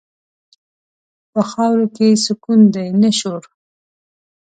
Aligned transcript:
په 1.31 1.41
خاورو 1.49 1.85
کې 1.95 2.07
سکون 2.25 2.59
دی، 2.73 2.87
نه 3.01 3.09
شور. 3.19 3.43